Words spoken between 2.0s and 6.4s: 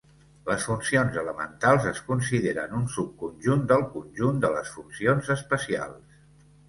consideren un subconjunt del conjunt de les funcions especials.